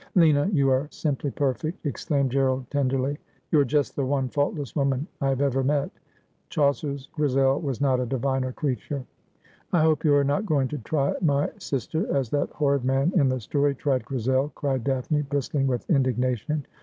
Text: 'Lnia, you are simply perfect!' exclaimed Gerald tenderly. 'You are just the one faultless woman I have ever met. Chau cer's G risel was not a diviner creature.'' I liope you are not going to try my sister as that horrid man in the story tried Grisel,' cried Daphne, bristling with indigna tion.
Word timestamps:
'Lnia, 0.15 0.51
you 0.51 0.71
are 0.71 0.87
simply 0.89 1.29
perfect!' 1.29 1.85
exclaimed 1.85 2.31
Gerald 2.31 2.71
tenderly. 2.71 3.19
'You 3.51 3.59
are 3.59 3.63
just 3.63 3.95
the 3.95 4.03
one 4.03 4.29
faultless 4.29 4.75
woman 4.75 5.05
I 5.21 5.29
have 5.29 5.41
ever 5.41 5.63
met. 5.63 5.91
Chau 6.49 6.71
cer's 6.71 7.05
G 7.15 7.21
risel 7.21 7.61
was 7.61 7.81
not 7.81 7.99
a 7.99 8.07
diviner 8.07 8.51
creature.'' 8.51 9.05
I 9.71 9.83
liope 9.85 10.03
you 10.03 10.15
are 10.15 10.23
not 10.23 10.47
going 10.47 10.69
to 10.69 10.79
try 10.79 11.13
my 11.21 11.51
sister 11.59 12.07
as 12.17 12.31
that 12.31 12.49
horrid 12.49 12.83
man 12.83 13.11
in 13.15 13.29
the 13.29 13.39
story 13.39 13.75
tried 13.75 14.03
Grisel,' 14.03 14.51
cried 14.55 14.83
Daphne, 14.83 15.21
bristling 15.21 15.67
with 15.67 15.87
indigna 15.87 16.35
tion. 16.35 16.65